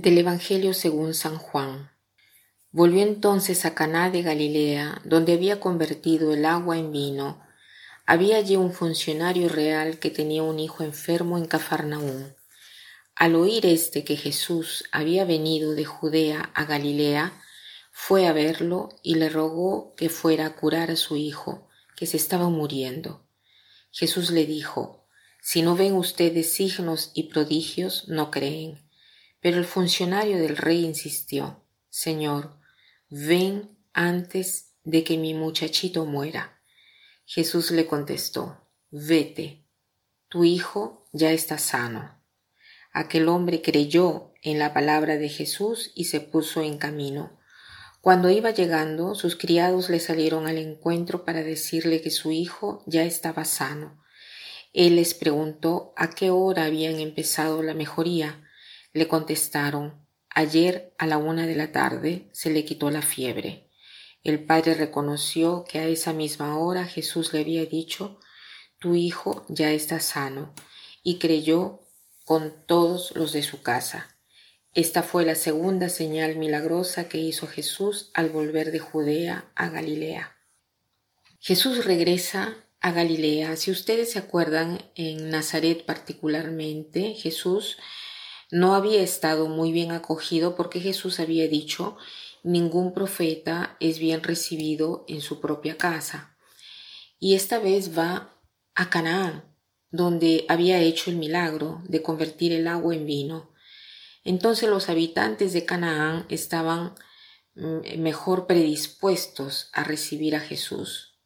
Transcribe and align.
Del 0.00 0.16
Evangelio 0.16 0.72
según 0.72 1.12
San 1.12 1.36
Juan. 1.36 1.90
Volvió 2.70 3.02
entonces 3.02 3.66
a 3.66 3.74
Caná 3.74 4.08
de 4.08 4.22
Galilea, 4.22 5.02
donde 5.04 5.34
había 5.34 5.60
convertido 5.60 6.32
el 6.32 6.46
agua 6.46 6.78
en 6.78 6.90
vino. 6.90 7.44
Había 8.06 8.38
allí 8.38 8.56
un 8.56 8.72
funcionario 8.72 9.50
real 9.50 9.98
que 9.98 10.08
tenía 10.08 10.42
un 10.42 10.58
hijo 10.58 10.84
enfermo 10.84 11.36
en 11.36 11.44
Cafarnaúm. 11.44 12.32
Al 13.14 13.34
oír 13.34 13.66
éste 13.66 14.02
que 14.02 14.16
Jesús 14.16 14.84
había 14.90 15.26
venido 15.26 15.74
de 15.74 15.84
Judea 15.84 16.50
a 16.54 16.64
Galilea, 16.64 17.34
fue 17.92 18.26
a 18.26 18.32
verlo 18.32 18.88
y 19.02 19.16
le 19.16 19.28
rogó 19.28 19.94
que 19.96 20.08
fuera 20.08 20.46
a 20.46 20.56
curar 20.56 20.90
a 20.90 20.96
su 20.96 21.18
hijo, 21.18 21.68
que 21.94 22.06
se 22.06 22.16
estaba 22.16 22.48
muriendo. 22.48 23.26
Jesús 23.90 24.30
le 24.30 24.46
dijo, 24.46 25.04
Si 25.42 25.60
no 25.60 25.76
ven 25.76 25.92
ustedes 25.92 26.54
signos 26.54 27.10
y 27.12 27.24
prodigios, 27.24 28.08
no 28.08 28.30
creen. 28.30 28.89
Pero 29.40 29.58
el 29.58 29.64
funcionario 29.64 30.38
del 30.38 30.56
rey 30.56 30.84
insistió, 30.84 31.64
Señor, 31.88 32.58
ven 33.08 33.76
antes 33.92 34.74
de 34.84 35.04
que 35.04 35.16
mi 35.18 35.34
muchachito 35.34 36.04
muera. 36.04 36.60
Jesús 37.24 37.70
le 37.70 37.86
contestó, 37.86 38.66
Vete, 38.90 39.64
tu 40.28 40.44
hijo 40.44 41.06
ya 41.12 41.32
está 41.32 41.58
sano. 41.58 42.20
Aquel 42.92 43.28
hombre 43.28 43.62
creyó 43.62 44.32
en 44.42 44.58
la 44.58 44.74
palabra 44.74 45.16
de 45.16 45.28
Jesús 45.28 45.92
y 45.94 46.04
se 46.06 46.20
puso 46.20 46.62
en 46.62 46.78
camino. 46.78 47.38
Cuando 48.00 48.30
iba 48.30 48.50
llegando, 48.50 49.14
sus 49.14 49.36
criados 49.36 49.90
le 49.90 50.00
salieron 50.00 50.46
al 50.46 50.56
encuentro 50.56 51.24
para 51.24 51.42
decirle 51.42 52.00
que 52.00 52.10
su 52.10 52.32
hijo 52.32 52.82
ya 52.86 53.04
estaba 53.04 53.44
sano. 53.44 54.02
Él 54.72 54.96
les 54.96 55.14
preguntó 55.14 55.92
a 55.96 56.10
qué 56.10 56.30
hora 56.30 56.64
habían 56.64 56.98
empezado 56.98 57.62
la 57.62 57.74
mejoría. 57.74 58.48
Le 58.92 59.06
contestaron, 59.06 60.06
ayer 60.30 60.94
a 60.98 61.06
la 61.06 61.18
una 61.18 61.46
de 61.46 61.54
la 61.54 61.72
tarde 61.72 62.28
se 62.32 62.50
le 62.50 62.64
quitó 62.64 62.90
la 62.90 63.02
fiebre. 63.02 63.70
El 64.24 64.44
padre 64.44 64.74
reconoció 64.74 65.64
que 65.64 65.78
a 65.78 65.86
esa 65.86 66.12
misma 66.12 66.58
hora 66.58 66.84
Jesús 66.84 67.32
le 67.32 67.40
había 67.40 67.64
dicho, 67.66 68.18
tu 68.78 68.94
hijo 68.94 69.44
ya 69.48 69.70
está 69.70 70.00
sano, 70.00 70.54
y 71.02 71.18
creyó 71.18 71.80
con 72.24 72.66
todos 72.66 73.12
los 73.14 73.32
de 73.32 73.42
su 73.42 73.62
casa. 73.62 74.16
Esta 74.72 75.02
fue 75.02 75.24
la 75.24 75.34
segunda 75.34 75.88
señal 75.88 76.36
milagrosa 76.36 77.08
que 77.08 77.18
hizo 77.18 77.46
Jesús 77.46 78.10
al 78.14 78.30
volver 78.30 78.70
de 78.72 78.78
Judea 78.78 79.50
a 79.54 79.68
Galilea. 79.68 80.36
Jesús 81.40 81.84
regresa 81.84 82.56
a 82.80 82.92
Galilea. 82.92 83.56
Si 83.56 83.70
ustedes 83.70 84.12
se 84.12 84.18
acuerdan, 84.18 84.80
en 84.94 85.30
Nazaret 85.30 85.84
particularmente, 85.84 87.14
Jesús 87.14 87.78
no 88.50 88.74
había 88.74 89.02
estado 89.02 89.48
muy 89.48 89.72
bien 89.72 89.92
acogido 89.92 90.56
porque 90.56 90.80
Jesús 90.80 91.20
había 91.20 91.46
dicho 91.48 91.96
ningún 92.42 92.92
profeta 92.92 93.76
es 93.80 93.98
bien 93.98 94.22
recibido 94.22 95.04
en 95.08 95.20
su 95.20 95.40
propia 95.40 95.76
casa. 95.76 96.36
Y 97.18 97.34
esta 97.34 97.58
vez 97.58 97.96
va 97.96 98.34
a 98.74 98.90
Canaán, 98.90 99.44
donde 99.90 100.46
había 100.48 100.80
hecho 100.80 101.10
el 101.10 101.16
milagro 101.16 101.82
de 101.86 102.02
convertir 102.02 102.52
el 102.52 102.66
agua 102.66 102.94
en 102.94 103.06
vino. 103.06 103.50
Entonces 104.24 104.68
los 104.68 104.88
habitantes 104.88 105.52
de 105.52 105.64
Canaán 105.64 106.26
estaban 106.28 106.94
mm, 107.54 107.98
mejor 107.98 108.46
predispuestos 108.46 109.68
a 109.72 109.84
recibir 109.84 110.34
a 110.34 110.40
Jesús. 110.40 111.18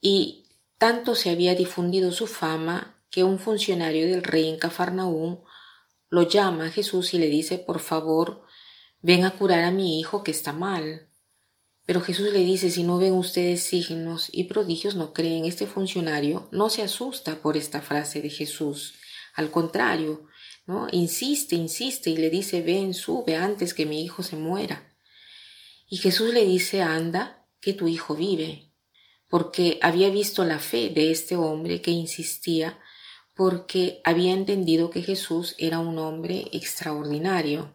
Y 0.00 0.46
tanto 0.78 1.14
se 1.14 1.30
había 1.30 1.54
difundido 1.54 2.12
su 2.12 2.26
fama 2.26 2.96
que 3.10 3.24
un 3.24 3.38
funcionario 3.38 4.06
del 4.06 4.22
rey 4.22 4.48
en 4.48 4.58
Cafarnaúm 4.58 5.40
lo 6.10 6.28
llama 6.28 6.66
a 6.66 6.70
Jesús 6.70 7.14
y 7.14 7.18
le 7.18 7.28
dice, 7.28 7.58
por 7.58 7.80
favor, 7.80 8.44
ven 9.00 9.24
a 9.24 9.30
curar 9.30 9.64
a 9.64 9.70
mi 9.70 9.98
hijo 9.98 10.22
que 10.22 10.32
está 10.32 10.52
mal. 10.52 11.08
Pero 11.86 12.00
Jesús 12.00 12.32
le 12.32 12.40
dice, 12.40 12.70
si 12.70 12.82
no 12.82 12.98
ven 12.98 13.14
ustedes 13.14 13.62
signos 13.62 14.28
y 14.30 14.44
prodigios, 14.44 14.96
no 14.96 15.12
creen. 15.12 15.44
Este 15.44 15.66
funcionario 15.66 16.48
no 16.52 16.68
se 16.68 16.82
asusta 16.82 17.40
por 17.40 17.56
esta 17.56 17.80
frase 17.80 18.20
de 18.20 18.30
Jesús. 18.30 18.94
Al 19.34 19.50
contrario, 19.50 20.26
¿no? 20.66 20.88
Insiste, 20.92 21.56
insiste 21.56 22.10
y 22.10 22.16
le 22.16 22.28
dice, 22.28 22.60
ven, 22.62 22.92
sube 22.92 23.36
antes 23.36 23.72
que 23.72 23.86
mi 23.86 24.04
hijo 24.04 24.22
se 24.22 24.36
muera. 24.36 24.94
Y 25.88 25.96
Jesús 25.96 26.32
le 26.34 26.44
dice, 26.44 26.82
anda, 26.82 27.46
que 27.60 27.72
tu 27.72 27.88
hijo 27.88 28.14
vive. 28.14 28.72
Porque 29.28 29.78
había 29.80 30.10
visto 30.10 30.44
la 30.44 30.58
fe 30.58 30.90
de 30.90 31.10
este 31.12 31.36
hombre 31.36 31.80
que 31.80 31.92
insistía 31.92 32.78
porque 33.40 34.02
había 34.04 34.34
entendido 34.34 34.90
que 34.90 35.00
Jesús 35.00 35.54
era 35.56 35.78
un 35.78 35.98
hombre 35.98 36.48
extraordinario. 36.52 37.72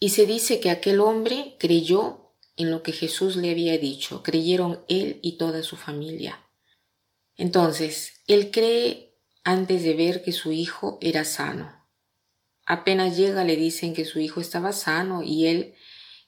Y 0.00 0.08
se 0.08 0.26
dice 0.26 0.58
que 0.58 0.68
aquel 0.68 0.98
hombre 0.98 1.54
creyó 1.60 2.34
en 2.56 2.72
lo 2.72 2.82
que 2.82 2.90
Jesús 2.90 3.36
le 3.36 3.52
había 3.52 3.78
dicho, 3.78 4.24
creyeron 4.24 4.84
él 4.88 5.20
y 5.22 5.38
toda 5.38 5.62
su 5.62 5.76
familia. 5.76 6.44
Entonces, 7.36 8.14
él 8.26 8.50
cree 8.50 9.16
antes 9.44 9.84
de 9.84 9.94
ver 9.94 10.24
que 10.24 10.32
su 10.32 10.50
hijo 10.50 10.98
era 11.00 11.24
sano. 11.24 11.88
Apenas 12.66 13.16
llega 13.16 13.44
le 13.44 13.54
dicen 13.54 13.94
que 13.94 14.04
su 14.04 14.18
hijo 14.18 14.40
estaba 14.40 14.72
sano 14.72 15.22
y 15.22 15.46
él 15.46 15.74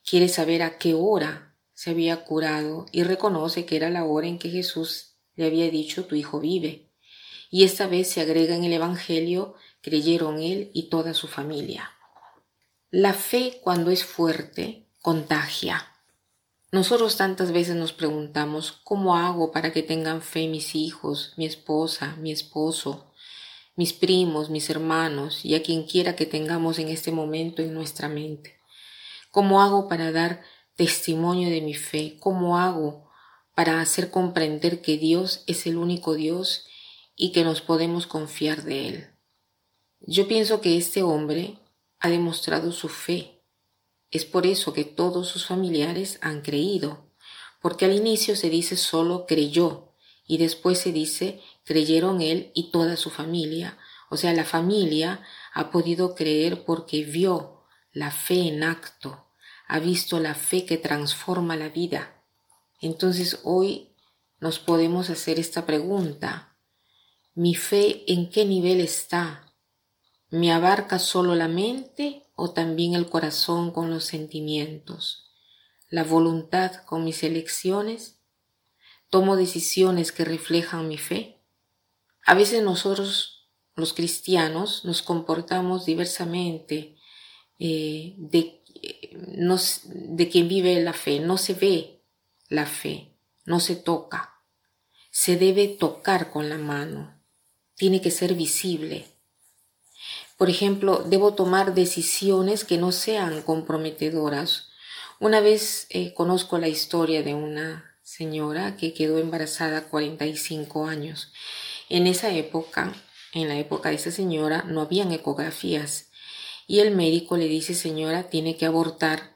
quiere 0.08 0.28
saber 0.28 0.62
a 0.62 0.78
qué 0.78 0.94
hora 0.94 1.58
se 1.74 1.90
había 1.90 2.22
curado 2.22 2.86
y 2.92 3.02
reconoce 3.02 3.66
que 3.66 3.74
era 3.74 3.90
la 3.90 4.04
hora 4.04 4.28
en 4.28 4.38
que 4.38 4.50
Jesús 4.50 5.16
le 5.34 5.46
había 5.46 5.68
dicho 5.68 6.04
tu 6.04 6.14
hijo 6.14 6.38
vive 6.38 6.91
y 7.52 7.64
esta 7.64 7.86
vez 7.86 8.08
se 8.08 8.22
agrega 8.22 8.56
en 8.56 8.64
el 8.64 8.72
Evangelio, 8.72 9.54
creyeron 9.82 10.40
él 10.40 10.70
y 10.72 10.84
toda 10.84 11.12
su 11.12 11.28
familia. 11.28 11.92
La 12.90 13.12
fe 13.12 13.60
cuando 13.62 13.90
es 13.90 14.04
fuerte 14.04 14.86
contagia. 15.02 15.86
Nosotros 16.70 17.18
tantas 17.18 17.52
veces 17.52 17.76
nos 17.76 17.92
preguntamos, 17.92 18.72
¿cómo 18.84 19.16
hago 19.16 19.52
para 19.52 19.70
que 19.70 19.82
tengan 19.82 20.22
fe 20.22 20.48
mis 20.48 20.74
hijos, 20.74 21.34
mi 21.36 21.44
esposa, 21.44 22.16
mi 22.16 22.32
esposo, 22.32 23.12
mis 23.76 23.92
primos, 23.92 24.48
mis 24.48 24.70
hermanos 24.70 25.44
y 25.44 25.54
a 25.54 25.62
quien 25.62 25.82
quiera 25.82 26.16
que 26.16 26.24
tengamos 26.24 26.78
en 26.78 26.88
este 26.88 27.12
momento 27.12 27.60
en 27.60 27.74
nuestra 27.74 28.08
mente? 28.08 28.60
¿Cómo 29.30 29.60
hago 29.60 29.88
para 29.88 30.10
dar 30.10 30.42
testimonio 30.74 31.50
de 31.50 31.60
mi 31.60 31.74
fe? 31.74 32.16
¿Cómo 32.18 32.56
hago 32.56 33.10
para 33.54 33.82
hacer 33.82 34.10
comprender 34.10 34.80
que 34.80 34.96
Dios 34.96 35.44
es 35.46 35.66
el 35.66 35.76
único 35.76 36.14
Dios 36.14 36.66
y 37.16 37.32
que 37.32 37.44
nos 37.44 37.60
podemos 37.60 38.06
confiar 38.06 38.64
de 38.64 38.88
él. 38.88 39.06
Yo 40.00 40.26
pienso 40.26 40.60
que 40.60 40.76
este 40.76 41.02
hombre 41.02 41.58
ha 42.00 42.08
demostrado 42.08 42.72
su 42.72 42.88
fe. 42.88 43.42
Es 44.10 44.24
por 44.24 44.46
eso 44.46 44.72
que 44.72 44.84
todos 44.84 45.28
sus 45.28 45.46
familiares 45.46 46.18
han 46.20 46.42
creído, 46.42 47.06
porque 47.60 47.84
al 47.84 47.94
inicio 47.94 48.34
se 48.36 48.50
dice 48.50 48.76
solo 48.76 49.26
creyó 49.26 49.92
y 50.26 50.38
después 50.38 50.78
se 50.78 50.92
dice 50.92 51.40
creyeron 51.64 52.20
él 52.20 52.50
y 52.54 52.70
toda 52.70 52.96
su 52.96 53.10
familia. 53.10 53.78
O 54.10 54.16
sea, 54.16 54.32
la 54.32 54.44
familia 54.44 55.22
ha 55.54 55.70
podido 55.70 56.14
creer 56.14 56.64
porque 56.64 57.04
vio 57.04 57.64
la 57.92 58.10
fe 58.10 58.48
en 58.48 58.62
acto, 58.62 59.28
ha 59.68 59.78
visto 59.78 60.18
la 60.18 60.34
fe 60.34 60.66
que 60.66 60.76
transforma 60.76 61.56
la 61.56 61.68
vida. 61.68 62.22
Entonces 62.80 63.40
hoy 63.44 63.94
nos 64.40 64.58
podemos 64.58 65.08
hacer 65.08 65.38
esta 65.38 65.64
pregunta. 65.64 66.51
¿Mi 67.34 67.54
fe 67.54 68.04
en 68.12 68.28
qué 68.28 68.44
nivel 68.44 68.78
está? 68.78 69.54
¿Me 70.28 70.52
abarca 70.52 70.98
solo 70.98 71.34
la 71.34 71.48
mente 71.48 72.26
o 72.34 72.52
también 72.52 72.92
el 72.92 73.08
corazón 73.08 73.70
con 73.70 73.88
los 73.88 74.04
sentimientos? 74.04 75.30
¿La 75.88 76.04
voluntad 76.04 76.84
con 76.84 77.04
mis 77.04 77.22
elecciones? 77.22 78.18
¿Tomo 79.08 79.36
decisiones 79.36 80.12
que 80.12 80.26
reflejan 80.26 80.88
mi 80.88 80.98
fe? 80.98 81.40
A 82.26 82.34
veces 82.34 82.62
nosotros, 82.62 83.48
los 83.76 83.94
cristianos, 83.94 84.84
nos 84.84 85.00
comportamos 85.00 85.86
diversamente 85.86 86.96
eh, 87.58 88.14
de, 88.18 88.62
de 89.84 90.28
quien 90.28 90.48
vive 90.48 90.82
la 90.82 90.92
fe. 90.92 91.18
No 91.18 91.38
se 91.38 91.54
ve 91.54 92.02
la 92.50 92.66
fe, 92.66 93.16
no 93.46 93.58
se 93.58 93.74
toca. 93.74 94.34
Se 95.10 95.38
debe 95.38 95.68
tocar 95.68 96.30
con 96.30 96.50
la 96.50 96.58
mano 96.58 97.21
tiene 97.82 98.00
que 98.00 98.12
ser 98.12 98.34
visible. 98.34 99.06
Por 100.36 100.48
ejemplo, 100.48 101.02
debo 101.04 101.34
tomar 101.34 101.74
decisiones 101.74 102.62
que 102.62 102.78
no 102.78 102.92
sean 102.92 103.42
comprometedoras. 103.42 104.68
Una 105.18 105.40
vez 105.40 105.88
eh, 105.90 106.14
conozco 106.14 106.58
la 106.58 106.68
historia 106.68 107.24
de 107.24 107.34
una 107.34 107.96
señora 108.04 108.76
que 108.76 108.94
quedó 108.94 109.18
embarazada 109.18 109.78
a 109.78 109.84
45 109.88 110.86
años. 110.86 111.32
En 111.88 112.06
esa 112.06 112.32
época, 112.32 112.94
en 113.34 113.48
la 113.48 113.58
época 113.58 113.88
de 113.88 113.96
esa 113.96 114.12
señora, 114.12 114.62
no 114.62 114.82
habían 114.82 115.10
ecografías 115.10 116.12
y 116.68 116.78
el 116.78 116.94
médico 116.94 117.36
le 117.36 117.48
dice, 117.48 117.74
señora, 117.74 118.30
tiene 118.30 118.56
que 118.56 118.66
abortar 118.66 119.34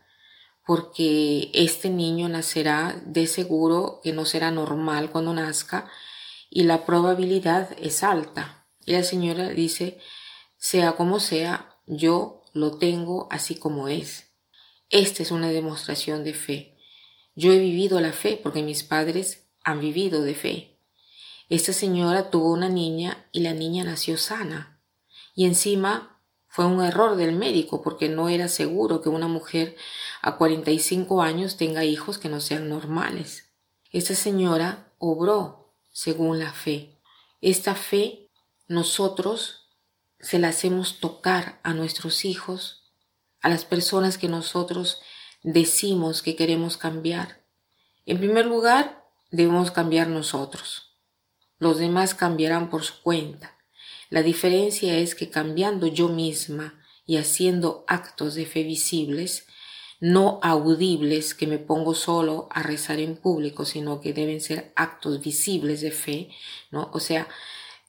porque 0.64 1.50
este 1.52 1.90
niño 1.90 2.28
nacerá 2.28 2.94
de 3.04 3.26
seguro 3.26 4.00
que 4.04 4.12
no 4.12 4.24
será 4.24 4.52
normal 4.52 5.10
cuando 5.10 5.34
nazca 5.34 5.90
y 6.50 6.64
la 6.64 6.86
probabilidad 6.86 7.76
es 7.80 8.02
alta. 8.02 8.66
Y 8.84 8.92
la 8.92 9.02
señora 9.02 9.48
dice, 9.48 9.98
sea 10.56 10.92
como 10.92 11.20
sea, 11.20 11.76
yo 11.86 12.42
lo 12.52 12.78
tengo 12.78 13.28
así 13.30 13.56
como 13.56 13.88
es. 13.88 14.32
Esta 14.90 15.22
es 15.22 15.30
una 15.30 15.50
demostración 15.50 16.24
de 16.24 16.34
fe. 16.34 16.76
Yo 17.34 17.52
he 17.52 17.58
vivido 17.58 18.00
la 18.00 18.12
fe 18.12 18.40
porque 18.42 18.62
mis 18.62 18.82
padres 18.82 19.48
han 19.62 19.80
vivido 19.80 20.22
de 20.22 20.34
fe. 20.34 20.78
Esta 21.48 21.72
señora 21.72 22.30
tuvo 22.30 22.52
una 22.52 22.68
niña 22.68 23.28
y 23.32 23.40
la 23.40 23.52
niña 23.52 23.84
nació 23.84 24.16
sana. 24.16 24.80
Y 25.34 25.44
encima 25.44 26.22
fue 26.48 26.66
un 26.66 26.82
error 26.82 27.16
del 27.16 27.32
médico 27.32 27.82
porque 27.82 28.08
no 28.08 28.28
era 28.28 28.48
seguro 28.48 29.02
que 29.02 29.08
una 29.10 29.28
mujer 29.28 29.76
a 30.22 30.36
45 30.36 31.20
años 31.20 31.56
tenga 31.56 31.84
hijos 31.84 32.18
que 32.18 32.28
no 32.28 32.40
sean 32.40 32.68
normales. 32.68 33.52
Esta 33.92 34.14
señora 34.14 34.92
obró 34.98 35.65
según 35.96 36.38
la 36.38 36.52
fe. 36.52 37.00
Esta 37.40 37.74
fe 37.74 38.28
nosotros 38.68 39.70
se 40.20 40.38
la 40.38 40.48
hacemos 40.48 41.00
tocar 41.00 41.58
a 41.62 41.72
nuestros 41.72 42.26
hijos, 42.26 42.92
a 43.40 43.48
las 43.48 43.64
personas 43.64 44.18
que 44.18 44.28
nosotros 44.28 45.00
decimos 45.42 46.20
que 46.20 46.36
queremos 46.36 46.76
cambiar. 46.76 47.42
En 48.04 48.18
primer 48.18 48.44
lugar, 48.44 49.06
debemos 49.30 49.70
cambiar 49.70 50.08
nosotros. 50.08 50.98
Los 51.58 51.78
demás 51.78 52.14
cambiarán 52.14 52.68
por 52.68 52.84
su 52.84 53.00
cuenta. 53.00 53.56
La 54.10 54.22
diferencia 54.22 54.98
es 54.98 55.14
que 55.14 55.30
cambiando 55.30 55.86
yo 55.86 56.10
misma 56.10 56.78
y 57.06 57.16
haciendo 57.16 57.86
actos 57.88 58.34
de 58.34 58.44
fe 58.44 58.64
visibles, 58.64 59.46
no 60.00 60.40
audibles 60.42 61.34
que 61.34 61.46
me 61.46 61.58
pongo 61.58 61.94
solo 61.94 62.48
a 62.50 62.62
rezar 62.62 62.98
en 62.98 63.16
público, 63.16 63.64
sino 63.64 64.00
que 64.00 64.12
deben 64.12 64.40
ser 64.40 64.72
actos 64.76 65.22
visibles 65.22 65.80
de 65.80 65.90
fe, 65.90 66.30
¿no? 66.70 66.90
O 66.92 67.00
sea, 67.00 67.28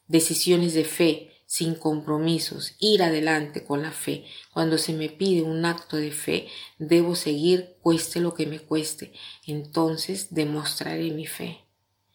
decisiones 0.08 0.74
de 0.74 0.86
fe 0.86 1.34
sin 1.46 1.76
compromisos, 1.76 2.76
ir 2.80 3.02
adelante 3.02 3.64
con 3.64 3.82
la 3.82 3.92
fe. 3.92 4.26
Cuando 4.54 4.78
se 4.78 4.94
me 4.94 5.10
pide 5.10 5.42
un 5.42 5.66
acto 5.66 5.96
de 5.96 6.12
fe, 6.12 6.48
debo 6.78 7.16
seguir 7.16 7.78
cueste 7.82 8.20
lo 8.20 8.34
que 8.34 8.46
me 8.46 8.60
cueste. 8.60 9.14
Entonces 9.46 10.34
demostraré 10.34 11.10
mi 11.12 11.26
fe. 11.26 11.62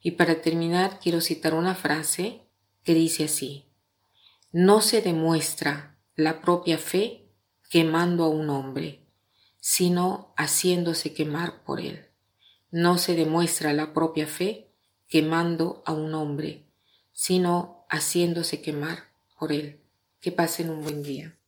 Y 0.03 0.13
para 0.13 0.43
terminar, 0.43 1.01
quiero 1.01 1.21
citar 1.21 1.55
una 1.55 1.75
frase 1.75 2.43
que 2.85 2.93
dice 2.95 3.25
así. 3.25 3.65
No 4.51 4.83
se 4.83 5.01
demuestra 5.01 5.99
la 6.15 6.43
propia 6.43 6.77
fe 6.77 7.31
quemando 7.71 8.25
a 8.25 8.29
un 8.29 8.51
hombre, 8.51 9.02
sino 9.65 10.35
haciéndose 10.37 11.15
quemar 11.15 11.63
por 11.63 11.81
él. 11.81 12.09
No 12.73 12.99
se 12.99 13.15
demuestra 13.15 13.73
la 13.73 13.95
propia 13.95 14.27
fe 14.27 14.67
quemando 15.07 15.85
a 15.87 15.93
un 15.93 16.15
hombre, 16.15 16.67
sino 17.13 17.87
haciéndose 17.89 18.61
quemar 18.61 19.13
por 19.39 19.53
él. 19.53 19.81
Que 20.21 20.33
pasen 20.33 20.69
un 20.69 20.83
buen 20.83 21.05
día. 21.05 21.39